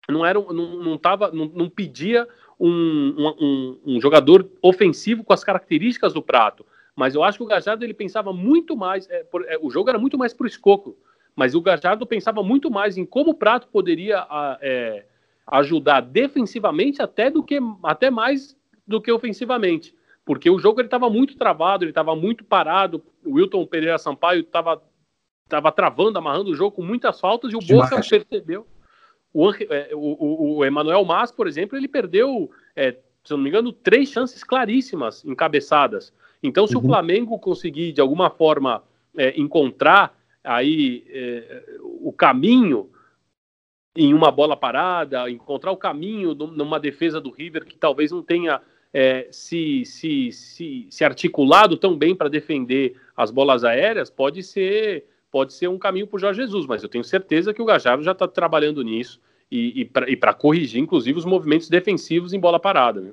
[0.09, 2.27] não era não, não, tava, não, não pedia
[2.59, 6.65] um, um, um, jogador ofensivo com as características do Prato.
[6.97, 9.09] Mas eu acho que o Gajardo ele pensava muito mais.
[9.11, 10.97] É, por, é, o jogo era muito mais para o escoco.
[11.37, 14.27] Mas o Gajardo pensava muito mais em como o Prato poderia
[14.61, 15.05] é,
[15.47, 18.57] ajudar defensivamente até do que até mais
[18.89, 19.95] do que ofensivamente.
[20.25, 23.03] Porque o jogo ele estava muito travado, ele estava muito parado.
[23.25, 24.83] O Wilton Pereira Sampaio estava
[25.49, 28.67] tava travando, amarrando o jogo com muitas faltas e o Boca percebeu
[29.33, 32.93] o, é, o, o Emanuel Mas, por exemplo, ele perdeu, é,
[33.25, 36.13] se não me engano, três chances claríssimas encabeçadas.
[36.43, 36.83] Então, se uhum.
[36.83, 38.83] o Flamengo conseguir, de alguma forma,
[39.17, 42.91] é, encontrar aí é, o caminho
[43.97, 48.61] em uma bola parada, encontrar o caminho numa defesa do River que talvez não tenha
[48.93, 55.05] é, se, se, se, se articulado tão bem para defender as bolas aéreas, pode ser
[55.31, 58.03] pode ser um caminho para o Jorge Jesus, mas eu tenho certeza que o Gajardo
[58.03, 59.21] já está trabalhando nisso
[59.51, 63.01] e, e para corrigir, inclusive, os movimentos defensivos em bola parada.
[63.01, 63.13] Né?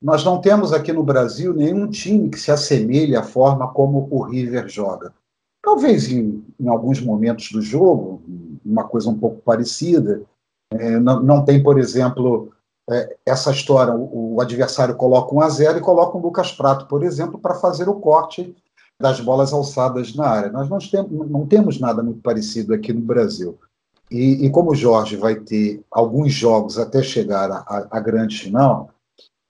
[0.00, 4.22] Nós não temos aqui no Brasil nenhum time que se assemelhe à forma como o
[4.22, 5.14] River joga.
[5.62, 8.20] Talvez em, em alguns momentos do jogo,
[8.64, 10.22] uma coisa um pouco parecida.
[10.72, 12.50] É, não, não, tem, por exemplo,
[12.92, 16.86] é, essa história: o, o, adversário coloca um a zero e coloca um Lucas Prato,
[16.86, 18.54] por exemplo, para fazer o corte
[19.00, 20.52] das bolas alçadas na área.
[20.52, 23.58] Nós não temos, não temos nada muito parecido aqui no Brasil.
[24.10, 28.90] E, e como o Jorge vai ter alguns jogos até chegar à grande final,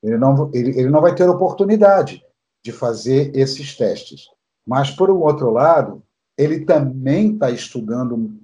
[0.03, 2.25] ele não, ele, ele não vai ter oportunidade
[2.65, 4.29] de fazer esses testes.
[4.67, 6.03] Mas, por um outro lado,
[6.39, 8.35] ele também está estudando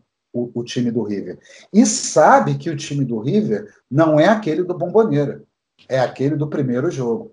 [0.42, 1.38] o, o, time do River.
[1.72, 5.42] E sabe que o time do River não é aquele do Bomboneira,
[5.88, 7.32] é aquele do primeiro jogo.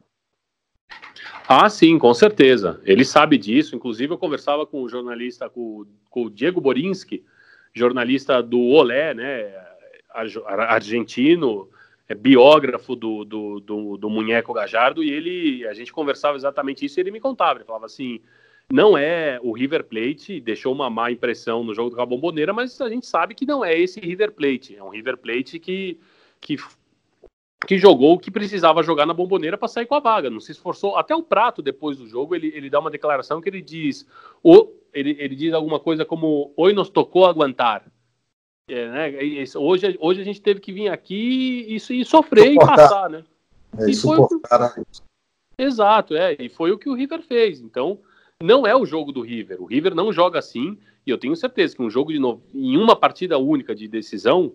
[1.48, 2.82] Ah, sim, com certeza.
[2.84, 3.76] Ele sabe disso.
[3.76, 7.24] Inclusive, eu conversava com o jornalista, com, com o Diego Borinski,
[7.74, 9.54] jornalista do Olé, né,
[10.68, 11.70] argentino,
[12.08, 17.00] é biógrafo do, do, do, do Munheco Gajardo, e ele, a gente conversava exatamente isso,
[17.00, 18.22] e ele me contava, ele falava assim,
[18.72, 22.90] não é o River Plate, deixou uma má impressão no jogo do Cabomboneira, mas a
[22.90, 26.00] gente sabe que não é esse River Plate, é um River Plate que,
[26.42, 26.58] que
[27.66, 30.52] que jogou o que precisava jogar na bomboneira para sair com a vaga, não se
[30.52, 30.98] esforçou.
[30.98, 34.08] Até o Prato, depois do jogo, ele, ele dá uma declaração que ele diz:
[34.44, 37.86] o, ele, ele diz alguma coisa como: Oi, nos tocou aguentar.
[38.70, 39.44] É, né?
[39.56, 42.74] hoje, hoje a gente teve que vir aqui e, e sofrer suportar.
[42.74, 43.24] e passar, né?
[43.80, 44.74] É, e suportar.
[44.74, 44.84] Foi...
[45.58, 47.62] Exato, é, e foi o que o River fez.
[47.62, 48.00] Então,
[48.42, 49.62] não é o jogo do River.
[49.62, 52.78] O River não joga assim, e eu tenho certeza que um jogo de novo, em
[52.78, 54.54] uma partida única de decisão,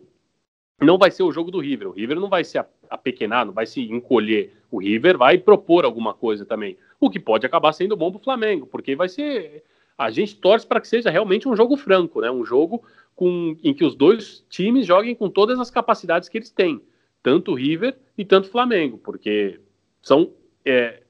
[0.80, 1.88] não vai ser o jogo do River.
[1.88, 4.54] O River não vai se apequenar, não vai se encolher.
[4.70, 6.76] O River vai propor alguma coisa também.
[6.98, 9.62] O que pode acabar sendo bom para o Flamengo, porque vai ser.
[9.96, 12.30] A gente torce para que seja realmente um jogo franco, né?
[12.30, 12.82] Um jogo
[13.14, 16.80] com, em que os dois times joguem com todas as capacidades que eles têm,
[17.22, 19.60] tanto o River e tanto o Flamengo, porque
[20.00, 20.32] são,
[20.64, 21.02] é,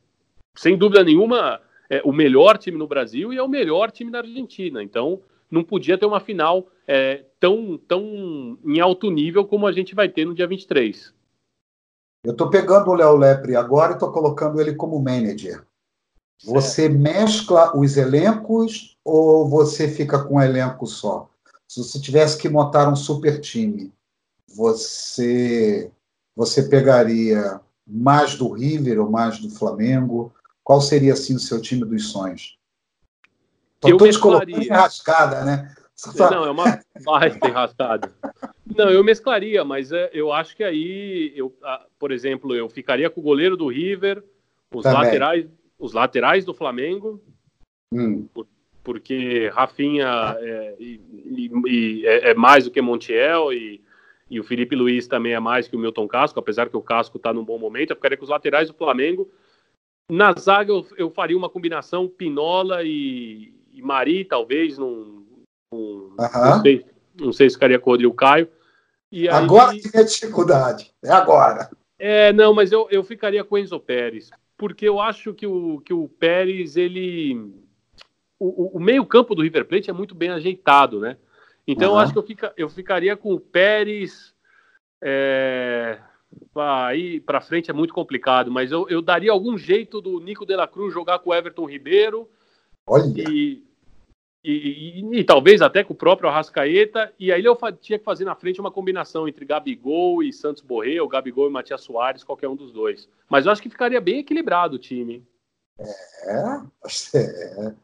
[0.57, 4.19] sem dúvida nenhuma, é, o melhor time no Brasil e é o melhor time da
[4.19, 4.83] Argentina.
[4.83, 9.95] Então, não podia ter uma final é, tão, tão em alto nível como a gente
[9.95, 11.13] vai ter no dia 23.
[12.25, 15.65] Eu estou pegando o Léo Lepre agora e estou colocando ele como manager.
[16.45, 21.29] Você mescla os elencos ou você fica com um elenco só?
[21.69, 23.93] Se você tivesse que montar um super time,
[24.49, 25.91] você
[26.35, 30.33] você pegaria mais do River ou mais do Flamengo?
[30.71, 32.57] Qual seria assim o seu time dos sonhos?
[33.85, 34.57] eu mesclaria.
[34.57, 35.75] enrascada, né?
[36.17, 38.13] Não, é uma baita enrascada.
[38.77, 41.53] Não, eu mesclaria, mas é, eu acho que aí, eu,
[41.99, 44.23] por exemplo, eu ficaria com o goleiro do River,
[44.73, 45.45] os laterais,
[45.77, 47.21] os laterais do Flamengo,
[47.93, 48.29] hum.
[48.33, 48.47] por,
[48.85, 51.01] porque Rafinha é, e,
[51.67, 53.83] e, é, é, mais do que Montiel e,
[54.31, 57.17] e o Felipe Luiz também é mais que o Milton Casco, apesar que o Casco
[57.17, 57.91] está num bom momento.
[57.91, 59.29] Eu ficaria com os laterais do Flamengo.
[60.09, 65.27] Na zaga eu, eu faria uma combinação Pinola e, e Mari, talvez, num,
[65.73, 66.87] num não, sei,
[67.19, 68.49] não sei se ficaria com o Rodrigo Caio.
[69.13, 71.71] E aí, agora tem a dificuldade, é agora.
[71.99, 75.81] É, não, mas eu, eu ficaria com o Enzo Pérez, porque eu acho que o,
[75.81, 77.53] que o Pérez, ele.
[78.39, 81.19] O, o meio-campo do River Plate é muito bem ajeitado, né?
[81.67, 81.97] Então, uhum.
[81.97, 84.35] eu acho que eu, fica, eu ficaria com o Pérez.
[85.03, 85.99] É,
[86.57, 90.57] aí para frente é muito complicado, mas eu, eu daria algum jeito do Nico de
[90.57, 92.29] la Cruz jogar com o Everton Ribeiro.
[93.15, 93.63] E,
[94.43, 98.25] e, e, e, talvez até com o próprio Arrascaeta, e aí eu tinha que fazer
[98.25, 102.49] na frente uma combinação entre Gabigol e Santos Borré, ou Gabigol e Matias Soares, qualquer
[102.49, 103.09] um dos dois.
[103.29, 105.23] Mas eu acho que ficaria bem equilibrado o time.
[105.79, 105.91] É,
[107.15, 107.75] é,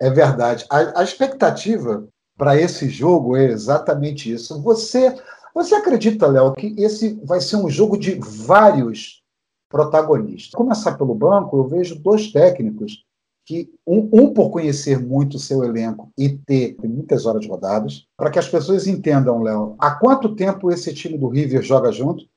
[0.00, 0.64] é verdade.
[0.70, 4.62] A, a expectativa para esse jogo é exatamente isso.
[4.62, 5.14] Você,
[5.54, 9.22] você acredita, Léo, que esse vai ser um jogo de vários
[9.68, 10.52] protagonistas?
[10.52, 13.04] Começar pelo banco, eu vejo dois técnicos
[13.44, 18.30] que um, um, por conhecer muito o seu elenco e ter muitas horas rodadas, para
[18.30, 22.28] que as pessoas entendam, Léo, há quanto tempo esse time do River joga junto?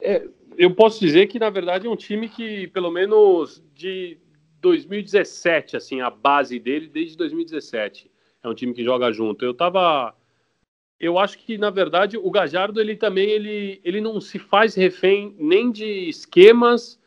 [0.00, 0.24] É,
[0.56, 4.18] eu posso dizer que, na verdade, é um time que, pelo menos de
[4.60, 8.10] 2017, assim, a base dele desde 2017.
[8.42, 9.44] É um time que joga junto.
[9.44, 10.14] Eu tava.
[11.00, 15.34] Eu acho que, na verdade, o Gajardo ele também ele, ele não se faz refém
[15.38, 17.00] nem de esquemas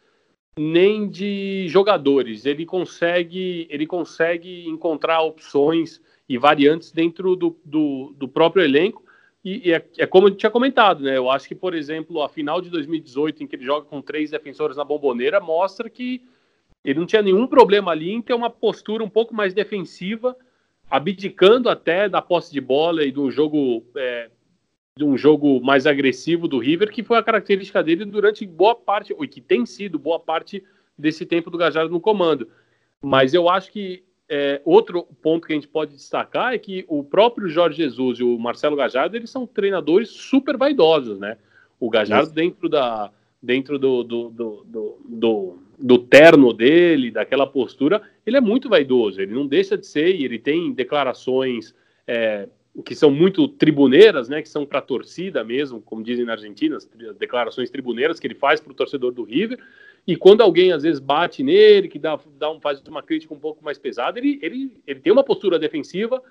[0.58, 2.46] nem de jogadores.
[2.46, 9.04] Ele consegue, ele consegue encontrar opções e variantes dentro do, do, do próprio elenco.
[9.44, 11.18] E, e é, é, como eu tinha comentado, né?
[11.18, 14.32] Eu acho que, por exemplo, a final de 2018, em que ele joga com três
[14.32, 16.22] defensores na bomboneira, mostra que
[16.84, 20.36] ele não tinha nenhum problema ali em ter uma postura um pouco mais defensiva,
[20.89, 24.30] abdicando até da posse de bola e do jogo é,
[24.96, 29.13] de um jogo mais agressivo do River, que foi a característica dele durante boa parte,
[29.13, 30.63] ou que tem sido boa parte
[30.98, 32.48] desse tempo do Gajardo no comando.
[33.02, 37.04] Mas eu acho que é, outro ponto que a gente pode destacar é que o
[37.04, 41.38] próprio Jorge Jesus e o Marcelo Gajardo, eles são treinadores super vaidosos, né?
[41.80, 42.36] O Gajardo Isso.
[42.36, 48.42] dentro da dentro do do, do, do, do, do terno dele, daquela postura, ele é
[48.42, 51.74] muito vaidoso, ele não deixa de ser, e ele tem declarações
[52.08, 52.48] é,
[52.86, 56.78] que são muito tribuneiras, né, que são para a torcida mesmo, como dizem na Argentina,
[56.78, 59.60] as declarações tribuneiras que ele faz para o torcedor do River.
[60.06, 63.40] E quando alguém às vezes bate nele, que dá, dá um, faz uma crítica um
[63.40, 66.22] pouco mais pesada, ele, ele, ele tem uma postura defensiva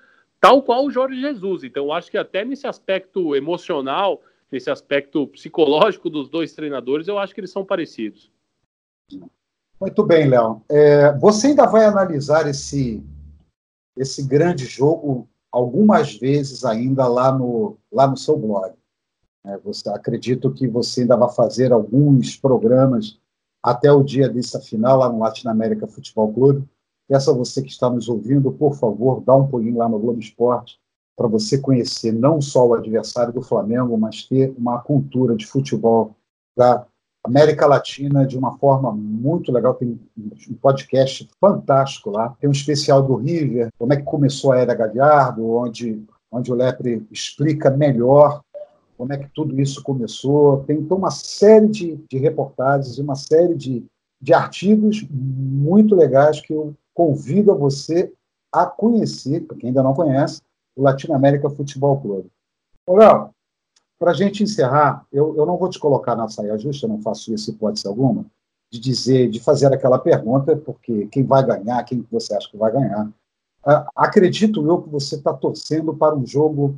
[0.43, 1.63] tal qual o Jorge Jesus.
[1.63, 7.33] Então, acho que até nesse aspecto emocional, nesse aspecto psicológico dos dois treinadores, eu acho
[7.33, 8.29] que eles são parecidos.
[9.79, 10.61] Muito bem, Léo.
[10.69, 13.03] É, você ainda vai analisar esse,
[13.97, 18.73] esse grande jogo algumas vezes ainda lá no, lá no seu blog.
[19.45, 23.19] É, você, acredito que você ainda vai fazer alguns programas
[23.61, 26.67] até o dia dessa final lá no Latin América Futebol Clube.
[27.07, 30.19] Peço a você que está nos ouvindo, por favor, dá um pulinho lá no Globo
[30.19, 30.79] Esporte
[31.15, 36.15] para você conhecer não só o adversário do Flamengo, mas ter uma cultura de futebol
[36.57, 36.87] da
[37.23, 39.73] América Latina de uma forma muito legal.
[39.73, 42.35] Tem um podcast fantástico lá.
[42.39, 46.55] Tem um especial do River, como é que começou a Era Galhardo, onde, onde o
[46.55, 48.41] Lepre explica melhor
[48.97, 50.63] como é que tudo isso começou.
[50.63, 53.85] Tem então, uma série de, de reportagens e uma série de,
[54.21, 58.11] de artigos muito legais que eu convido a você
[58.51, 60.41] a conhecer, para quem ainda não conhece,
[60.75, 62.29] o Latino América Futebol Clube.
[62.87, 63.32] Léo,
[63.99, 67.33] para a gente encerrar, eu, eu não vou te colocar na saia justa, não faço
[67.33, 68.25] isso hipótese alguma,
[68.71, 72.71] de dizer, de fazer aquela pergunta, porque quem vai ganhar, quem você acha que vai
[72.71, 73.07] ganhar.
[73.65, 76.77] Uh, acredito eu que você está torcendo para um jogo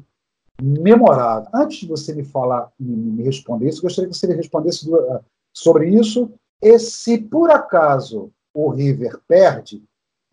[0.62, 1.50] memorável.
[1.54, 4.96] Antes de você me falar, me, me responder isso, gostaria que você me respondesse do,
[4.96, 5.20] uh,
[5.54, 6.32] sobre isso.
[6.62, 9.84] E se por acaso o River perde,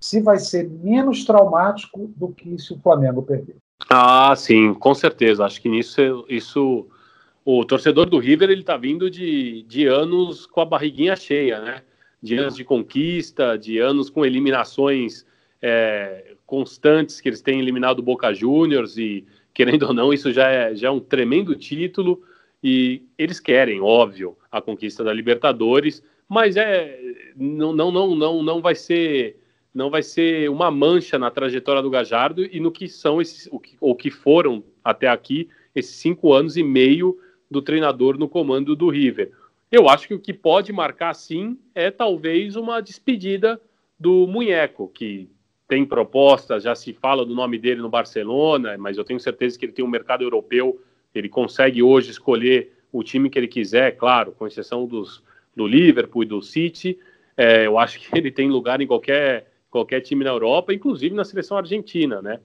[0.01, 3.57] se vai ser menos traumático do que se o Flamengo perder.
[3.89, 5.45] Ah, sim, com certeza.
[5.45, 6.87] Acho que nisso isso
[7.45, 11.83] o torcedor do River ele está vindo de, de anos com a barriguinha cheia, né?
[12.23, 15.27] De anos de conquista, de anos com eliminações
[15.61, 20.49] é, constantes que eles têm eliminado o Boca Juniors e querendo ou não isso já
[20.49, 22.23] é, já é um tremendo título
[22.63, 26.97] e eles querem, óbvio, a conquista da Libertadores, mas é
[27.37, 29.42] não não não não não vai ser
[29.75, 33.59] não vai ser uma mancha na trajetória do Gajardo e no que são esses, o
[33.59, 37.19] que, ou que foram até aqui esses cinco anos e meio
[37.51, 39.33] do treinador no comando do River.
[39.71, 43.61] Eu acho que o que pode marcar sim é talvez uma despedida
[43.99, 45.31] do Munheco, que
[45.67, 49.65] tem propostas, já se fala do nome dele no Barcelona, mas eu tenho certeza que
[49.65, 50.79] ele tem um mercado europeu
[51.15, 55.23] Ele consegue hoje escolher o time que ele quiser, claro, com exceção dos,
[55.57, 56.99] do Liverpool e do City.
[57.37, 61.25] É, eu acho que ele tem lugar em qualquer, qualquer time na Europa, inclusive na
[61.25, 62.39] seleção argentina, né?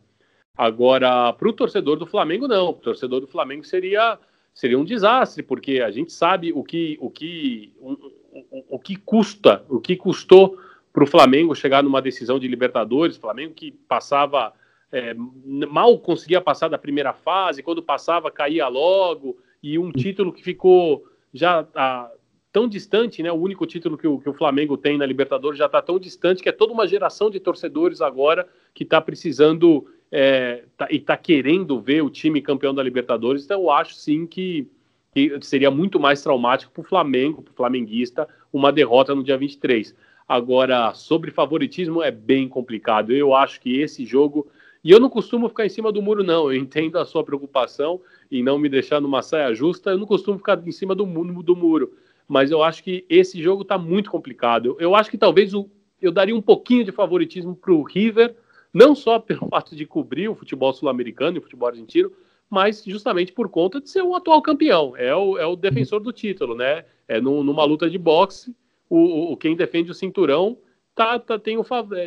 [0.57, 2.69] Agora, para o torcedor do Flamengo, não.
[2.69, 4.17] O torcedor do Flamengo seria,
[4.55, 8.95] seria um desastre, porque a gente sabe o que, o que, o, o, o que
[8.95, 10.57] custa, o que custou
[10.91, 13.17] para o Flamengo chegar numa decisão de Libertadores.
[13.17, 14.53] Flamengo que passava
[14.91, 20.41] é, mal conseguia passar da primeira fase, quando passava caía logo, e um título que
[20.41, 22.09] ficou já ah,
[22.51, 23.31] tão distante, né?
[23.31, 26.41] O único título que o, que o Flamengo tem na Libertadores já está tão distante
[26.41, 31.17] que é toda uma geração de torcedores agora que está precisando é, tá, e está
[31.17, 33.43] querendo ver o time campeão da Libertadores.
[33.43, 34.67] Então eu acho sim que,
[35.13, 39.37] que seria muito mais traumático para o Flamengo, para o flamenguista, uma derrota no dia
[39.37, 39.95] 23.
[40.27, 43.13] Agora, sobre favoritismo é bem complicado.
[43.13, 44.47] Eu acho que esse jogo
[44.83, 46.51] e eu não costumo ficar em cima do muro, não.
[46.51, 47.99] Eu entendo a sua preocupação
[48.31, 49.89] em não me deixar numa saia justa.
[49.89, 51.05] Eu não costumo ficar em cima do,
[51.43, 51.91] do muro.
[52.27, 54.65] Mas eu acho que esse jogo está muito complicado.
[54.65, 55.69] Eu, eu, acho que talvez o,
[56.01, 58.35] eu daria um pouquinho de favoritismo para o River,
[58.73, 62.11] não só pelo fato de cobrir o futebol sul-americano e o futebol argentino,
[62.49, 64.95] mas justamente por conta de ser o atual campeão.
[64.95, 66.85] É o, é o defensor do título, né?
[67.07, 68.55] É no, numa luta de boxe,
[68.89, 70.57] o, o, quem defende o cinturão
[70.95, 71.65] tá, tá, tem, o,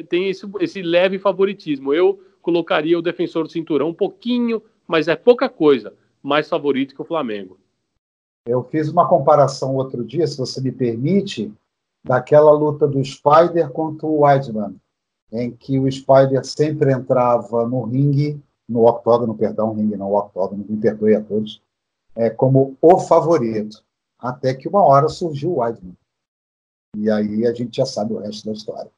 [0.08, 1.94] tem esse, esse leve favoritismo.
[1.94, 7.02] Eu colocaria o defensor do cinturão um pouquinho, mas é pouca coisa, mais favorito que
[7.02, 7.58] o Flamengo.
[8.46, 11.52] Eu fiz uma comparação outro dia, se você me permite,
[12.02, 14.80] daquela luta do Spider contra o Weidman,
[15.32, 20.76] em que o Spider sempre entrava no ringue, no octógono, perdão, ringue não, octógono, me
[20.76, 21.62] perdoe a todos,
[22.16, 23.84] é, como o favorito,
[24.18, 25.96] até que uma hora surgiu o Weidman.
[26.96, 28.90] E aí a gente já sabe o resto da história.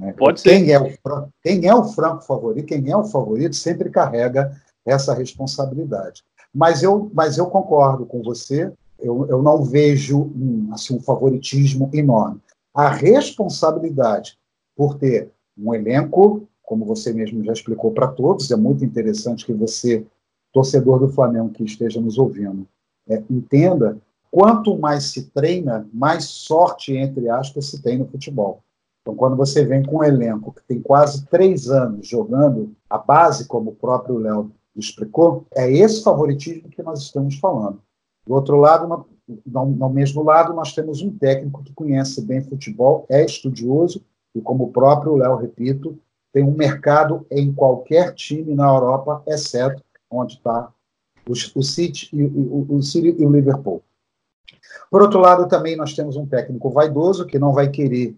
[0.00, 0.12] Né?
[0.14, 0.72] Pode quem ser.
[0.72, 6.24] É o, quem é o franco favorito, quem é o favorito sempre carrega essa responsabilidade.
[6.54, 11.90] Mas eu, mas eu concordo com você, eu, eu não vejo um, assim, um favoritismo
[11.92, 12.40] enorme.
[12.74, 14.38] A responsabilidade
[14.76, 19.52] por ter um elenco, como você mesmo já explicou para todos, é muito interessante que
[19.52, 20.06] você,
[20.52, 22.66] torcedor do Flamengo que esteja nos ouvindo,
[23.08, 23.98] é, entenda
[24.30, 28.62] quanto mais se treina, mais sorte, entre aspas, se tem no futebol.
[29.02, 33.46] Então, quando você vem com um elenco que tem quase três anos jogando a base,
[33.46, 37.80] como o próprio Léo explicou, é esse favoritismo que nós estamos falando.
[38.26, 39.06] Do outro lado,
[39.46, 44.02] no, no mesmo lado, nós temos um técnico que conhece bem futebol, é estudioso
[44.34, 45.98] e, como o próprio Léo, repito,
[46.32, 50.72] tem um mercado em qualquer time na Europa, exceto onde está
[51.28, 53.82] o, City e o, o City e o Liverpool.
[54.90, 58.16] Por outro lado, também nós temos um técnico vaidoso que não vai querer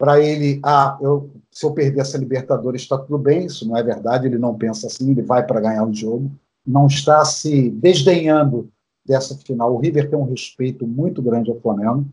[0.00, 3.82] para ele, ah, eu, se eu perder essa Libertadores está tudo bem, isso não é
[3.82, 6.32] verdade, ele não pensa assim, ele vai para ganhar o jogo,
[6.66, 8.70] não está se desdenhando
[9.04, 9.74] dessa final.
[9.74, 12.06] O River tem um respeito muito grande ao Flamengo,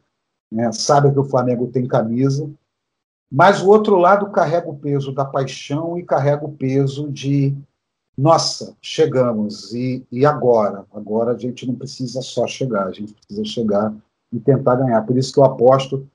[0.52, 0.70] né?
[0.74, 2.50] sabe que o Flamengo tem camisa,
[3.32, 7.56] mas o outro lado carrega o peso da paixão e carrega o peso de
[8.18, 10.86] nossa, chegamos, e, e agora?
[10.94, 13.96] Agora a gente não precisa só chegar, a gente precisa chegar
[14.34, 15.02] e tentar ganhar.
[15.04, 16.06] Por isso que eu aposto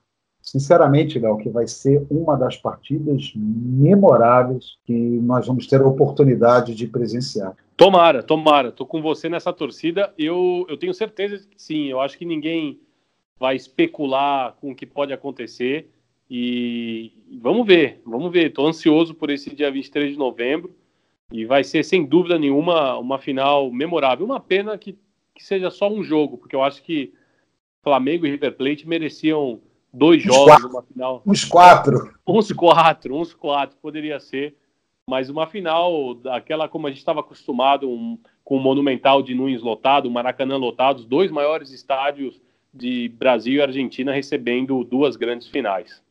[0.43, 6.75] sinceramente, Léo, que vai ser uma das partidas memoráveis que nós vamos ter a oportunidade
[6.75, 7.55] de presenciar.
[7.77, 8.67] Tomara, tomara.
[8.67, 10.13] Estou com você nessa torcida.
[10.17, 11.85] Eu, eu tenho certeza que sim.
[11.85, 12.79] Eu acho que ninguém
[13.39, 15.89] vai especular com o que pode acontecer.
[16.29, 18.47] E vamos ver, vamos ver.
[18.47, 20.75] Estou ansioso por esse dia 23 de novembro.
[21.31, 24.25] E vai ser, sem dúvida nenhuma, uma final memorável.
[24.25, 24.97] Uma pena que,
[25.33, 27.13] que seja só um jogo, porque eu acho que
[27.81, 29.59] Flamengo e River Plate mereciam
[29.93, 31.21] dois uns jogos, quatro, uma final.
[31.25, 32.13] Uns quatro.
[32.27, 34.57] Uns quatro, uns quatro, poderia ser.
[35.07, 39.61] Mas uma final daquela como a gente estava acostumado, um, com o Monumental de Nunes
[39.61, 42.41] lotado, o Maracanã lotado, os dois maiores estádios
[42.73, 46.01] de Brasil e Argentina recebendo duas grandes finais.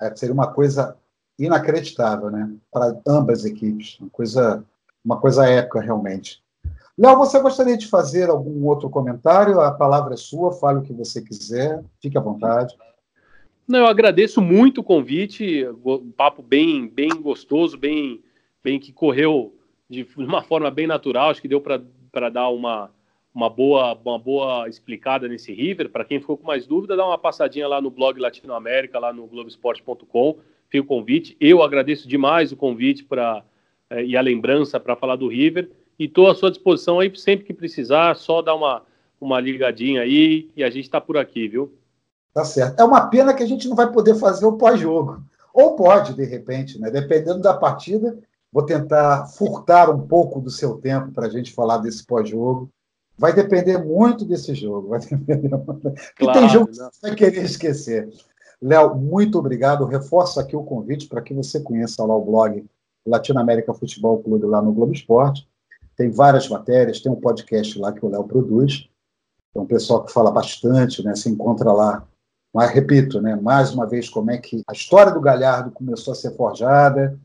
[0.00, 0.96] É, seria uma coisa
[1.38, 2.52] inacreditável, né?
[2.70, 3.98] Para ambas as equipes.
[4.00, 4.64] Uma coisa,
[5.04, 6.42] uma coisa épica, realmente.
[6.96, 9.60] Léo, você gostaria de fazer algum outro comentário?
[9.60, 12.76] A palavra é sua, fale o que você quiser, fique à vontade.
[13.66, 18.22] Não, eu agradeço muito o convite, um papo bem, bem gostoso, bem,
[18.62, 19.54] bem que correu
[19.88, 22.90] de uma forma bem natural, acho que deu para dar uma,
[23.34, 25.88] uma, boa, uma boa explicada nesse River.
[25.88, 29.26] Para quem ficou com mais dúvida, dá uma passadinha lá no blog Latinoamérica, lá no
[29.26, 30.38] Globoesporte.com,
[30.68, 31.36] fica o convite.
[31.40, 33.44] Eu agradeço demais o convite para
[33.90, 37.46] é, e a lembrança para falar do River e estou à sua disposição aí sempre
[37.46, 38.82] que precisar, só dar uma,
[39.20, 41.72] uma ligadinha aí e a gente está por aqui, viu?
[42.34, 42.80] Tá certo.
[42.80, 45.22] É uma pena que a gente não vai poder fazer o pós-jogo.
[45.54, 46.90] Ou pode, de repente, né?
[46.90, 48.18] dependendo da partida,
[48.54, 52.70] Vou tentar furtar um pouco do seu tempo para a gente falar desse pós-jogo.
[53.18, 54.90] Vai depender muito desse jogo.
[54.90, 55.92] Vai depender muito.
[56.16, 58.08] Claro, tem jogo que você vai querer esquecer.
[58.62, 59.84] Léo, muito obrigado.
[59.84, 62.64] Reforço aqui o convite para que você conheça lá o blog
[63.04, 65.48] Latinoamérica Futebol Clube lá no Globo Esporte.
[65.96, 68.88] Tem várias matérias, tem um podcast lá que o Léo produz.
[69.52, 71.16] É um pessoal que fala bastante, né?
[71.16, 72.06] Se encontra lá.
[72.54, 73.34] Mas repito, né?
[73.34, 77.18] Mais uma vez, como é que a história do Galhardo começou a ser forjada.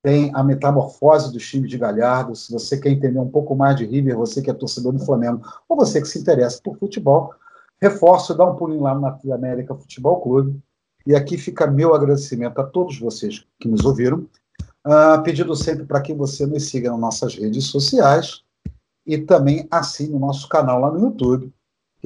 [0.00, 2.36] Tem a metamorfose do time de Galhardo.
[2.36, 5.42] Se você quer entender um pouco mais de River, você que é torcedor do Flamengo,
[5.68, 7.34] ou você que se interessa por futebol,
[7.82, 10.62] reforço, dá um pulinho lá no América Futebol Clube.
[11.04, 14.24] E aqui fica meu agradecimento a todos vocês que nos ouviram.
[14.86, 18.44] Uh, pedindo sempre para que você nos siga nas nossas redes sociais
[19.04, 21.52] e também assine o nosso canal lá no YouTube,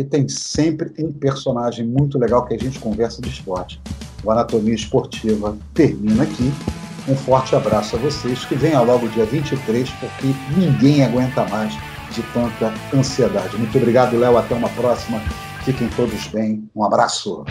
[0.01, 3.79] que tem sempre um personagem muito legal que a gente conversa de esporte.
[4.25, 6.51] O Anatomia Esportiva termina aqui.
[7.07, 11.75] Um forte abraço a vocês, que venha logo dia 23, porque ninguém aguenta mais
[12.13, 13.59] de tanta ansiedade.
[13.59, 14.39] Muito obrigado, Léo.
[14.39, 15.21] Até uma próxima.
[15.67, 16.67] Fiquem todos bem.
[16.75, 17.45] Um abraço.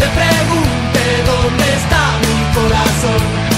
[0.00, 3.55] le pregunte dónde está mi corazón.